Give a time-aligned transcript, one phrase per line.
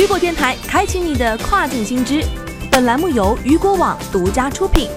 [0.00, 2.24] 雨果电台开启你的跨境新知。
[2.72, 4.88] 本栏目由雨果网独家出品。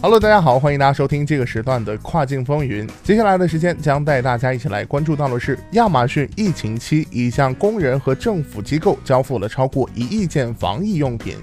[0.00, 2.88] Hello，大家好，欢迎大家收听这个时段的跨境风云。
[3.02, 11.34] 接下来的时间将带大家一起来关注到的是，亚马逊疫情期已向工人和政府机构交付了超过一亿件防疫用品。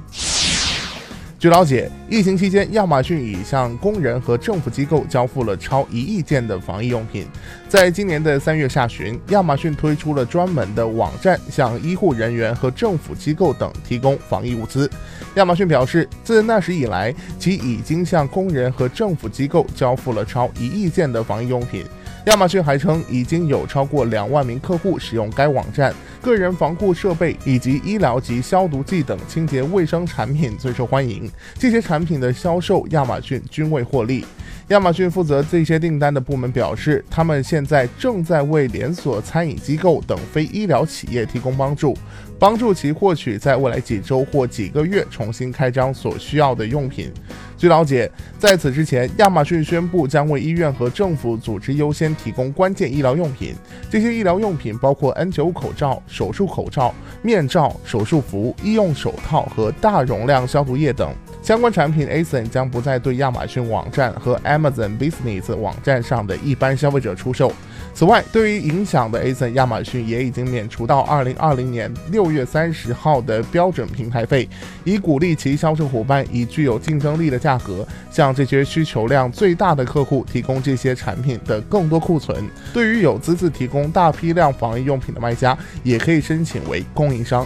[1.39, 7.27] 据了解，疫情期间，亚马逊已向工人和政府机构交付了超一亿件的防疫用品。
[7.69, 14.89] 在今年的三月下旬，亚马逊推出了专门的网站，向医护人员和政府机构等提供防疫物资。
[15.35, 21.85] 亚马逊表示，自那时以来，其已经向工人和政府机构交付了超一亿件的防疫用品。
[22.27, 31.31] 亚马逊还称，已经有超过两万名客户使用该网站，个人防护设备以及医疗及消毒剂等清洁卫生产品最受欢迎。
[31.57, 34.25] 这些产品的销售，亚马逊均未获利。
[34.69, 41.97] 亚马逊负责这些订单的部门表示，他们现在正在为连锁餐饮机构等非医疗企业提供帮助，
[42.37, 47.09] 帮助其获取在未来几周或几个月重新开张所需要的用品。
[47.57, 53.55] 据了解，在此之前，亚马逊宣布将为医院和政府组织优先提供关键医疗用品。
[53.89, 61.09] 这些医疗用品包括 N95 口罩、手术口罩、面罩、手术服、医用手套和大容量消毒液等。
[61.47, 67.53] 相关产品，ASN 将不再对亚马逊网站和 Amazon Business 网站上的一般消费者出售。
[67.93, 74.49] 此外，对于影响的 ASN，亚马逊也已经免除到2020年6月30号的标准平台费，
[74.83, 82.43] 以鼓励其销售伙伴以具有竞争力的价格，向这些需求量最大的客户提供这些产品的更多库存。
[82.73, 87.45] 对于有资质提供大批量防疫用品的卖家，也可以申请为供应商。